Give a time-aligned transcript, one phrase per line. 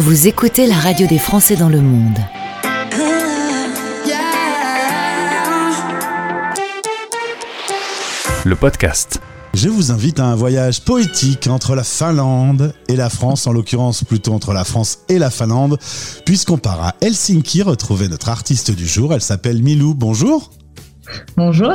[0.00, 2.18] Vous écoutez la radio des Français dans le monde.
[8.46, 9.20] Le podcast.
[9.52, 14.02] Je vous invite à un voyage poétique entre la Finlande et la France, en l'occurrence
[14.02, 15.76] plutôt entre la France et la Finlande,
[16.24, 19.12] puisqu'on part à Helsinki retrouver notre artiste du jour.
[19.12, 19.92] Elle s'appelle Milou.
[19.92, 20.50] Bonjour.
[21.36, 21.74] Bonjour.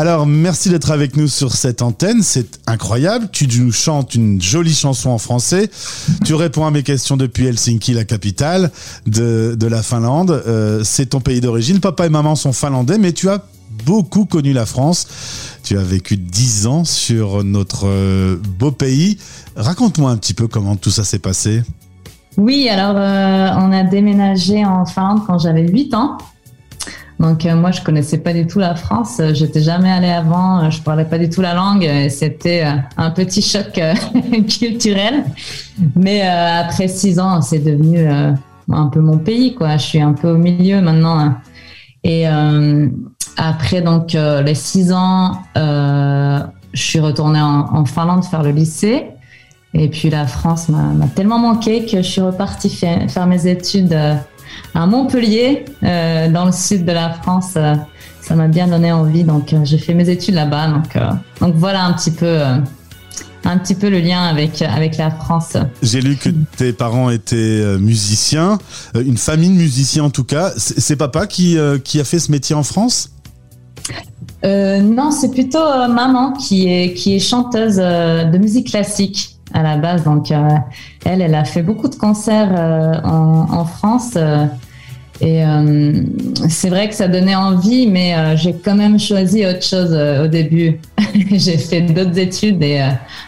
[0.00, 2.22] Alors, merci d'être avec nous sur cette antenne.
[2.22, 3.28] C'est incroyable.
[3.32, 5.70] Tu nous chantes une jolie chanson en français.
[6.24, 8.70] Tu réponds à mes questions depuis Helsinki, la capitale
[9.06, 10.30] de, la Finlande.
[10.30, 11.80] Euh, c'est ton pays d'origine.
[11.80, 13.44] Papa et maman sont finlandais, mais tu as
[13.84, 15.06] beaucoup connu la France.
[15.64, 19.18] Tu as vécu dix ans sur notre euh, beau pays.
[19.54, 21.62] Raconte-moi un petit peu comment tout ça s'est passé.
[22.38, 26.16] Oui, alors euh, on a déménagé en Finlande quand j'avais 8 ans.
[27.20, 30.80] Donc euh, moi je connaissais pas du tout la France, j'étais jamais allée avant, je
[30.80, 32.64] parlais pas du tout la langue, c'était
[32.96, 33.78] un petit choc
[34.48, 35.24] culturel.
[35.96, 39.76] Mais après six ans, c'est devenu un peu mon pays quoi.
[39.76, 41.34] Je suis un peu au milieu maintenant.
[42.04, 42.26] Et
[43.36, 46.40] après donc les six ans, je
[46.82, 49.08] suis retournée en, en, Finlande faire le lycée.
[49.74, 53.96] Et puis la France m'a tellement manqué que je suis repartie faire mes études
[54.74, 57.54] à Montpellier, euh, dans le sud de la France.
[57.56, 57.74] Euh,
[58.20, 60.68] ça m'a bien donné envie, donc euh, j'ai fait mes études là-bas.
[60.68, 60.96] Donc,
[61.40, 62.38] donc voilà un petit peu
[63.44, 65.56] un petit peu le lien avec, avec la France.
[65.82, 68.58] J'ai lu que tes parents étaient musiciens,
[68.94, 70.52] une famille de musiciens en tout cas.
[70.56, 73.10] C'est papa qui, qui a fait ce métier en France?
[74.44, 80.04] Non, c'est plutôt maman qui est, qui est chanteuse de musique classique à la base.
[80.04, 80.48] Donc, euh,
[81.04, 84.12] elle, elle a fait beaucoup de concerts euh, en, en, France.
[84.16, 84.46] Euh,
[85.22, 85.42] et
[86.48, 90.80] c'est vrai que ça donnait envie, mais j'ai quand même choisi autre chose au début.
[91.30, 92.80] j'ai fait d'autres études et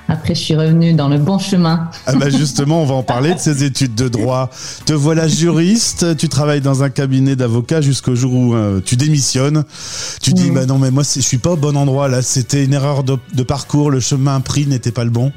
[0.08, 1.90] après je suis revenue dans le bon chemin.
[2.06, 4.48] ah bah justement, on va en parler de ces études de droit.
[4.86, 9.62] Te voilà juriste, tu travailles dans un cabinet d'avocats jusqu'au jour où tu démissionnes.
[10.22, 10.55] Tu dis, mm.
[10.55, 13.18] bah non, mais moi je suis pas au bon endroit là, c'était une erreur de,
[13.34, 15.30] de parcours, le chemin pris n'était pas le bon.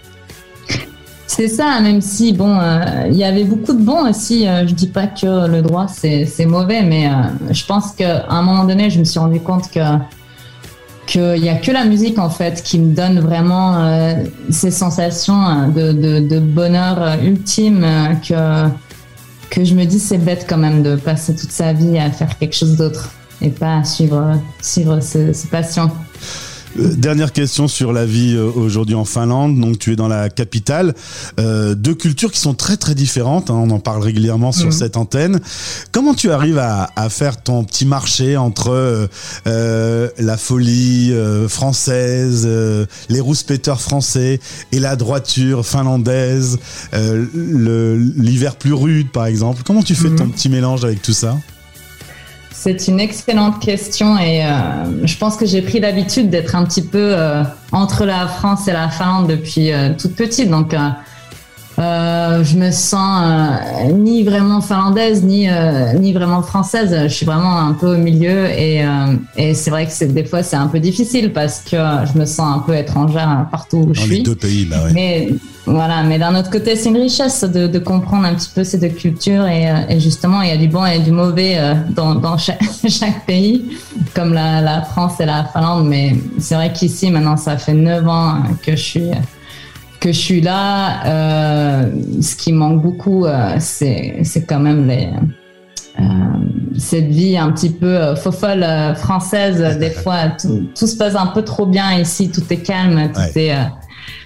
[1.36, 4.48] C'est ça, même si bon, euh, il y avait beaucoup de bons aussi.
[4.48, 7.12] Euh, je dis pas que le droit c'est mauvais, mais euh,
[7.52, 9.82] je pense qu'à un moment donné, je me suis rendu compte que
[11.08, 14.18] qu'il y a que la musique en fait qui me donne vraiment
[14.50, 17.86] ces sensations de, de, de bonheur ultime
[18.28, 18.68] que
[19.52, 22.36] que je me dis c'est bête quand même de passer toute sa vie à faire
[22.40, 25.92] quelque chose d'autre et pas à suivre suivre ses passions.
[26.78, 29.60] Euh, dernière question sur la vie euh, aujourd'hui en Finlande.
[29.60, 30.94] Donc tu es dans la capitale,
[31.40, 33.50] euh, deux cultures qui sont très très différentes.
[33.50, 34.72] Hein, on en parle régulièrement sur mhm.
[34.72, 35.40] cette antenne.
[35.92, 39.10] Comment tu arrives à, à, faire ton petit marché entre
[39.48, 42.48] euh, la folie euh, française,
[43.10, 44.40] les rouspéteurs français
[44.72, 46.58] et la droiture finlandaise,
[46.94, 49.62] l'hiver plus rude par exemple?
[49.66, 50.16] Comment tu fais mhm.
[50.16, 51.38] ton petit mélange avec tout ça?
[52.58, 56.82] C'est une excellente question et euh, je pense que j'ai pris l'habitude d'être un petit
[56.82, 60.50] peu euh, entre la France et la Finlande depuis euh, toute petite.
[60.50, 60.74] Donc,
[61.78, 63.60] je me sens
[63.94, 65.50] ni vraiment finlandaise ni
[66.00, 66.98] ni vraiment française.
[67.04, 68.86] Je suis vraiment un peu au milieu et,
[69.36, 72.56] et c'est vrai que des fois c'est un peu difficile parce que je me sens
[72.56, 74.10] un peu étrangère partout où je suis.
[74.10, 74.92] Dans les deux pays, bah ouais.
[74.94, 75.30] Mais
[75.66, 78.78] voilà, mais d'un autre côté, c'est une richesse de, de, comprendre un petit peu ces
[78.78, 81.74] deux cultures et, euh, et, justement, il y a du bon et du mauvais euh,
[81.90, 83.78] dans, dans chaque, chaque, pays,
[84.14, 85.88] comme la, la, France et la Finlande.
[85.88, 89.12] Mais c'est vrai qu'ici, maintenant, ça fait neuf ans que je suis
[90.06, 91.06] que je suis là.
[91.06, 95.10] Euh, ce qui manque beaucoup, euh, c'est quand même les
[96.00, 96.04] euh,
[96.78, 98.66] cette vie un petit peu faux folle
[98.98, 99.80] française.
[99.80, 103.20] Des fois, tout, tout, se passe un peu trop bien ici, tout est calme, tout
[103.20, 103.46] ouais.
[103.46, 103.58] est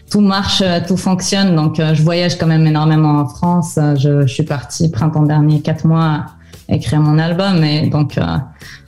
[0.09, 1.55] tout marche, euh, tout fonctionne.
[1.55, 3.75] Donc, euh, je voyage quand même énormément en France.
[3.77, 6.25] Euh, je, je suis partie printemps dernier, quatre mois,
[6.67, 7.63] écrire mon album.
[7.63, 8.15] Et donc,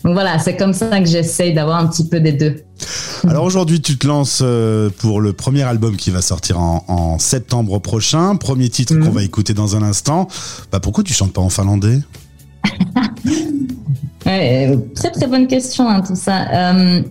[0.03, 2.63] donc voilà, c'est comme ça que j'essaye d'avoir un petit peu des deux.
[3.27, 4.43] Alors aujourd'hui, tu te lances
[4.97, 8.35] pour le premier album qui va sortir en, en septembre prochain.
[8.35, 9.05] Premier titre mmh.
[9.05, 10.27] qu'on va écouter dans un instant.
[10.71, 11.99] Bah, pourquoi tu chantes pas en finlandais?
[14.25, 16.47] Ouais, Très très bonne question hein, tout ça.
[16.53, 17.01] Euh,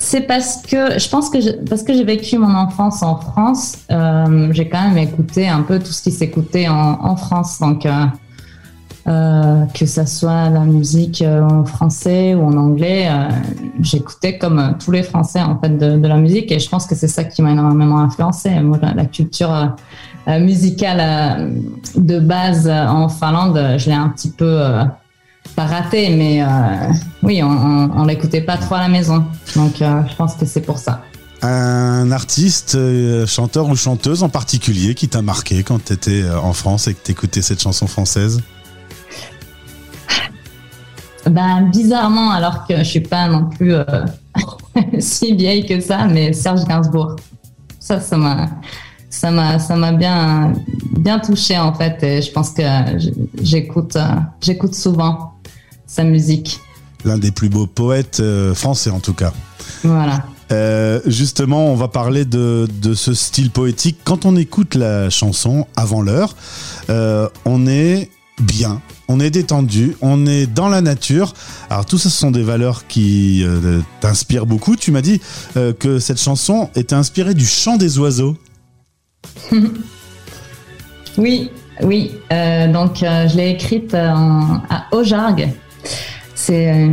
[0.00, 4.48] c'est parce que je pense que parce que j'ai vécu mon enfance en France, euh,
[4.50, 8.06] j'ai quand même écouté un peu tout ce qui s'écoutait en, France, donc euh,
[9.06, 13.10] euh, que ça soit la musique en français ou en anglais,
[13.82, 17.08] j'écoutais comme tous les Français en fait de, la musique et je pense que c'est
[17.08, 18.58] ça qui m'a énormément influencé.
[18.60, 19.76] Moi, la, culture
[20.26, 21.52] musicale
[21.94, 24.62] de base en Finlande, je l'ai un petit peu
[25.56, 26.46] pas raté, mais euh,
[27.22, 29.24] oui, on, on, on l'écoutait pas trop à la maison.
[29.56, 31.02] Donc, euh, je pense que c'est pour ça.
[31.42, 36.52] un artiste, euh, chanteur ou chanteuse en particulier qui t'a marqué quand tu étais en
[36.52, 38.40] France et que t'écoutais cette chanson française?
[41.30, 43.74] Ben bizarrement, alors que je suis pas non plus
[44.98, 47.16] si vieille que ça, mais Serge Gainsbourg.
[47.78, 48.48] Ça, ça m'a,
[49.10, 50.52] ça m'a, ça m'a bien,
[50.98, 52.02] bien touché en fait.
[52.02, 52.62] Et je pense que
[53.42, 53.98] j'écoute,
[54.40, 55.34] j'écoute souvent
[55.86, 56.60] sa musique.
[57.04, 58.22] L'un des plus beaux poètes
[58.54, 59.32] français en tout cas.
[59.84, 60.24] Voilà.
[60.52, 63.98] Euh, justement, on va parler de, ce style poétique.
[64.04, 66.34] Quand on écoute la chanson avant l'heure,
[66.88, 68.10] euh, on est
[68.40, 71.34] bien, on est détendu, on est dans la nature.
[71.68, 74.76] Alors tout ça, ce sont des valeurs qui euh, t'inspirent beaucoup.
[74.76, 75.20] Tu m'as dit
[75.54, 78.36] que cette chanson était inspirée du chant des oiseaux.
[81.18, 81.50] oui,
[81.82, 82.12] oui.
[82.30, 85.48] donc je l'ai écrite à Aujargues.
[86.34, 86.90] C'est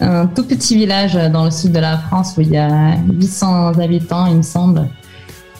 [0.00, 3.78] un, tout petit village dans le sud de la France où il y a 800
[3.78, 4.88] habitants, il me semble.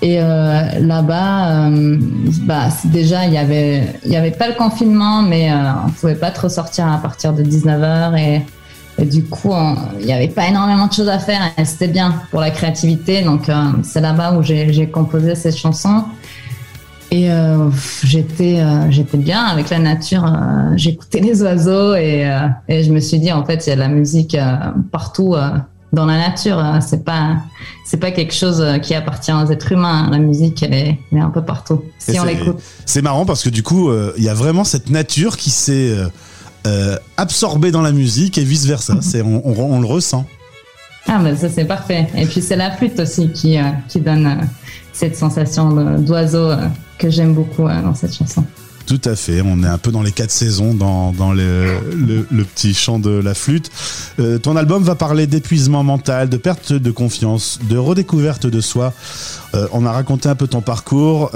[0.02, 1.99] Et euh, là-bas, euh,
[2.43, 3.38] bah, déjà, il n'y
[4.16, 7.43] avait, pas le confinement, mais euh, on ne pouvait pas trop sortir à partir de
[7.43, 8.19] 19h.
[8.19, 8.43] Et,
[9.00, 9.52] et du coup,
[9.99, 11.41] il n'y avait pas énormément de choses à faire.
[11.56, 13.23] Et c'était bien pour la créativité.
[13.23, 13.50] Donc,
[13.82, 16.05] c'est là-bas où j'ai composé cette chanson.
[17.12, 17.70] Et euh,
[18.05, 20.25] j'étais euh, j'étais bien avec la nature.
[20.25, 22.31] Euh, j'écoutais les oiseaux et,
[22.69, 24.37] et je me suis dit en fait il y a de la musique
[24.93, 25.35] partout
[25.93, 26.62] dans la nature.
[26.81, 27.38] C'est pas
[27.85, 30.08] c'est pas quelque chose qui appartient aux êtres humains.
[30.11, 32.61] La musique elle est, elle est un peu partout si on l'écoute.
[32.87, 35.97] C'est marrant parce que du coup il y a vraiment cette nature qui s'est
[37.16, 38.98] absorbée dans la musique et vice versa.
[39.00, 40.26] C'est on, on, le ressent.
[41.06, 42.06] Ah ben ça c'est parfait.
[42.16, 43.56] Et puis c'est la flûte aussi qui
[43.88, 44.40] qui donne
[44.92, 46.50] cette sensation d'oiseau
[47.00, 48.44] que j'aime beaucoup euh, dans cette chanson.
[48.86, 52.44] Tout à fait, on est un peu dans les quatre saisons, dans, dans le, le,
[52.44, 53.70] petit chant de la flûte.
[54.18, 58.92] Euh, ton album va parler d'épuisement mental, de perte de confiance, de redécouverte de soi.
[59.54, 61.30] Euh, on a raconté un peu ton parcours.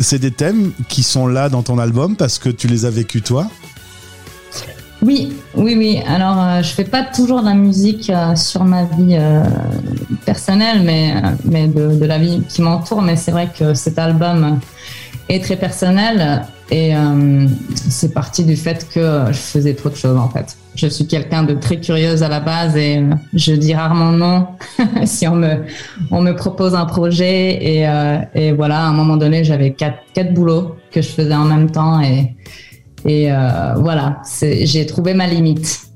[0.00, 3.22] c'est des thèmes qui sont là dans ton album parce que tu les as vécus
[3.22, 3.48] toi
[5.02, 6.00] oui, oui, oui.
[6.06, 9.44] Alors, euh, je fais pas toujours de la musique euh, sur ma vie euh,
[10.24, 11.14] personnelle, mais,
[11.44, 13.02] mais de, la vie qui m'entoure.
[13.02, 14.58] Mais c'est vrai que cet album
[15.28, 16.94] est très personnel et
[17.74, 20.56] c'est parti du fait que je faisais trop de choses en fait.
[20.74, 23.04] Je suis quelqu'un de très curieuse à la base et
[23.34, 24.46] je dis rarement non
[25.04, 25.64] si on me,
[26.10, 27.58] on me propose un projet.
[27.60, 27.88] Et,
[28.34, 31.70] et voilà, à un moment donné, j'avais quatre, quatre boulots que je faisais en même
[31.70, 32.34] temps et
[33.06, 35.88] et euh, voilà, j'ai trouvé ma limite.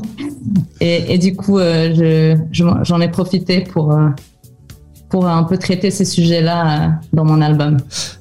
[0.80, 4.08] et, du coup, euh, j'en ai profité pour, euh,
[5.08, 7.76] pour un peu traiter ces sujets-là dans mon album.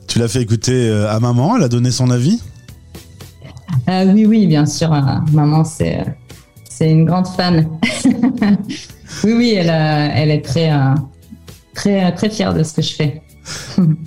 [0.07, 2.39] Tu l'as fait écouter à maman Elle a donné son avis?
[3.87, 4.91] Oui, oui, bien sûr.
[5.31, 6.05] maman, c'est
[6.69, 7.67] c'est une grande fan.
[9.23, 10.71] oui, oui, elle, elle est très,
[11.73, 13.21] très, très fière de ce que je fais.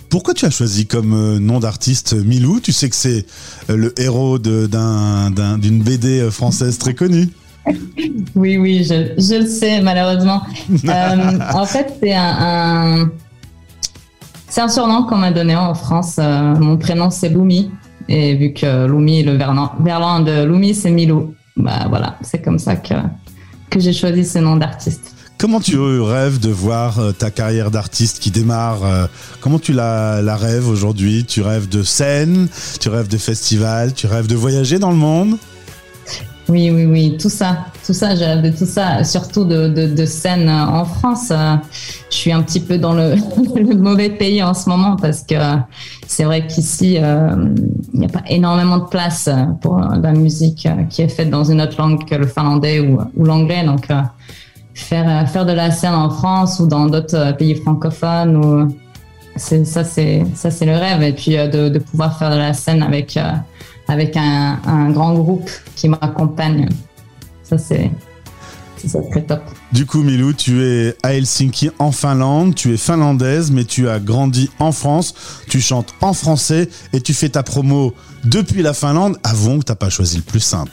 [0.09, 2.61] Pourquoi tu as choisi comme euh, nom d'artiste Milou?
[2.61, 3.27] Tu sais que c'est
[3.71, 7.29] euh, le héros d'une BD euh, française très connue.
[8.35, 10.43] Oui, oui, je, le sais, malheureusement.
[11.55, 13.09] en fait, c'est un,
[14.49, 16.19] c'est un surnom qu'on m'a donné en France.
[16.19, 17.71] mon prénom, c'est Loumi.
[18.09, 21.35] Et vu que Loumi, le verlan, de Loumi, c'est Milou.
[21.57, 22.95] Bah voilà, c'est comme ça que,
[23.71, 25.12] que j'ai choisi ce nom d'artiste.
[25.43, 29.07] Comment tu rêves de voir euh, ta carrière d'artiste qui démarre euh,
[29.41, 31.25] Comment tu la, la rêves aujourd'hui?
[31.25, 32.47] Tu rêves de scène
[32.79, 35.39] Tu rêves de festival Tu rêves de voyager dans le monde?
[36.49, 40.07] Oui, oui, oui, tout ça, tout ça, je rêve de tout ça, surtout de, de,
[40.07, 41.33] scène en France.
[42.11, 43.17] Je suis un petit peu dans le,
[43.75, 45.35] mauvais pays en ce moment parce que
[46.07, 47.31] c'est vrai qu'ici, euh,
[47.95, 49.29] il n'y a pas énormément de place
[49.61, 53.65] pour la musique qui est faite dans une autre langue que le finlandais ou, l'anglais.
[53.91, 54.03] Euh,
[54.75, 58.77] faire de la scène en France ou dans d'autres euh, pays francophones ou
[59.37, 60.25] ça c'est
[60.67, 63.19] le rêve et puis euh, de, pouvoir faire de la scène avec
[63.89, 66.69] avec un, grand groupe qui m'accompagne
[67.43, 67.91] ça c'est
[68.89, 69.43] ça très top.
[69.71, 74.01] Du coup, Milou, tu es à Helsinki en Finlande, tu es finlandaise, mais tu as
[74.01, 75.15] grandi en France,
[75.49, 79.19] tu chantes en français et tu fais ta promo depuis la Finlande.
[79.23, 80.73] Avons que tu n'as pas choisi le plus simple.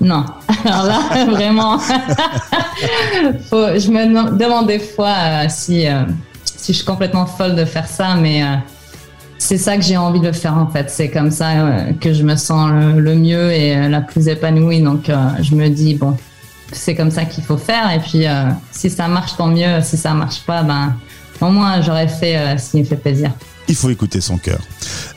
[0.00, 0.24] Non.
[0.64, 1.78] Alors là, vraiment,
[3.52, 6.02] je me demande des fois euh, si, euh,
[6.44, 8.56] si je suis complètement folle de faire ça, mais euh,
[9.38, 10.90] c'est ça que j'ai envie de faire en fait.
[10.90, 11.52] C'est comme ça
[12.00, 14.80] que je me sens le, mieux et la plus épanouie.
[14.80, 15.10] Donc
[15.40, 16.16] je me dis, bon,
[16.72, 17.92] c'est comme ça qu'il faut faire.
[17.92, 18.24] Et puis
[18.70, 19.82] si ça marche, tant mieux.
[19.82, 20.94] Si ça marche pas, ben
[21.42, 23.30] au moins j'aurais fait ce qui me fait plaisir.
[23.68, 24.60] Il faut écouter son cœur.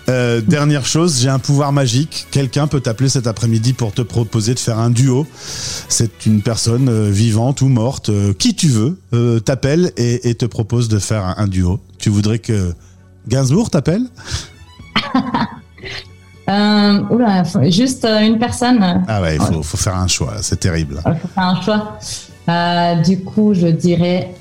[0.09, 2.25] Euh, dernière chose, j'ai un pouvoir magique.
[2.31, 5.27] Quelqu'un peut t'appeler cet après-midi pour te proposer de faire un duo.
[5.87, 8.99] C'est une personne euh, vivante ou morte, euh, qui tu veux,
[9.41, 11.79] t'appelle et, te propose de faire un, duo.
[11.99, 12.73] Tu voudrais que
[13.27, 14.05] Gainsbourg t'appelle?
[16.47, 19.03] Oula, juste une personne.
[19.07, 20.99] Ah ouais, il faut, faut, faire un choix, c'est terrible.
[21.05, 21.99] Il faut faire un choix.
[23.03, 24.33] du coup, je dirais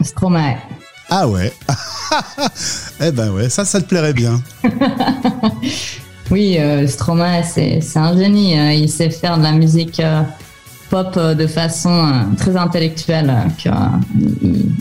[0.00, 0.58] Stromae.
[1.10, 1.52] Ah ouais.
[3.00, 4.42] eh ben ouais, ça, ça te plairait bien.
[6.30, 8.58] oui, euh, Stromae, c'est un génie.
[8.58, 8.72] Hein.
[8.72, 10.22] Il sait faire de la musique euh,
[10.90, 13.32] pop euh, de façon très intellectuelle.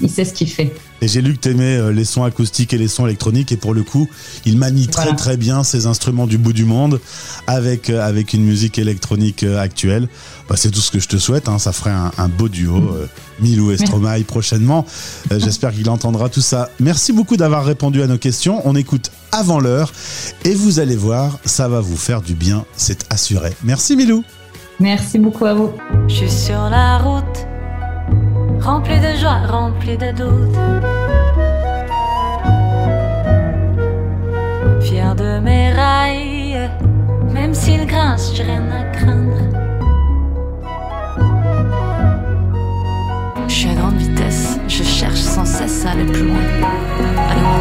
[0.02, 0.74] il, sait ce qu'il fait.
[1.04, 3.74] Et j'ai lu que tu aimais les sons acoustiques et les sons électroniques et pour
[3.74, 4.08] le coup,
[4.46, 7.02] il manie très très bien ses instruments du bout du monde
[7.46, 10.08] avec, avec une musique électronique actuelle.
[10.48, 11.50] Bah, c'est tout ce que je te souhaite.
[11.50, 11.60] Hein.
[11.60, 12.78] Ça ferait un, beau duo.
[12.78, 13.08] Euh,
[13.40, 14.86] Milou et Stromae prochainement.
[15.32, 16.70] Euh, j'espère qu'il entendra tout ça.
[16.80, 18.62] Merci beaucoup d'avoir répondu à nos questions.
[18.66, 19.92] On écoute avant l'heure
[20.46, 23.52] et vous allez voir, ça va vous faire du bien, c'est assuré.
[23.64, 24.24] Merci Milou.
[24.80, 25.72] Merci beaucoup à vous.
[26.08, 27.48] Je suis sur la route,
[28.64, 30.58] rempli de joie, rempli de doutes.
[34.82, 36.70] Fier de mes rails,
[37.34, 39.38] même s'ils grincent, j'ai rien à craindre.
[43.48, 47.53] Je suis à grande vitesse, je cherche sans cesse à aller plus loin.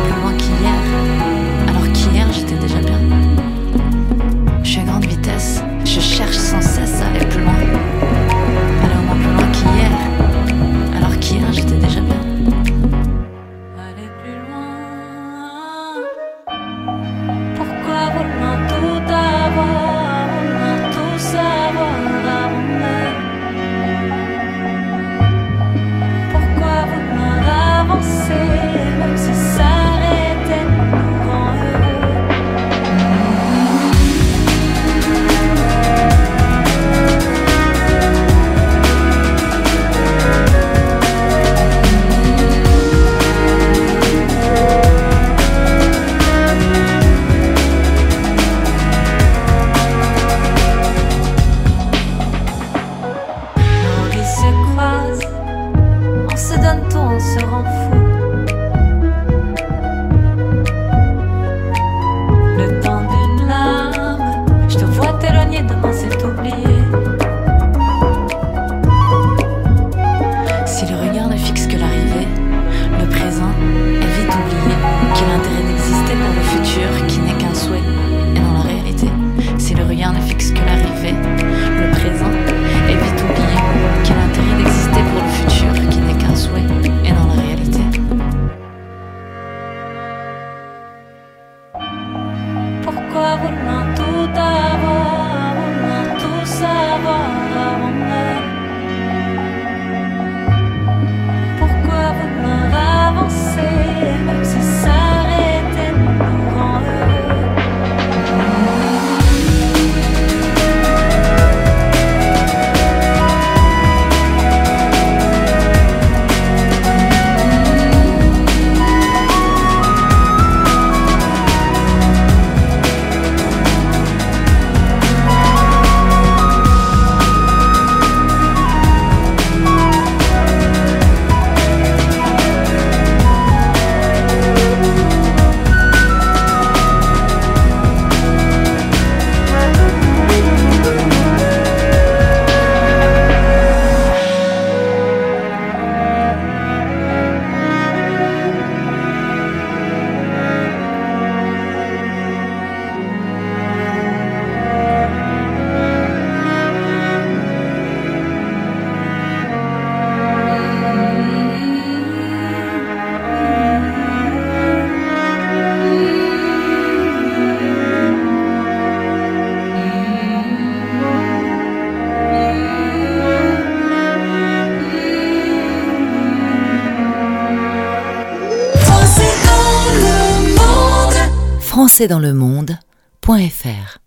[182.01, 184.02] Dans le monde.fr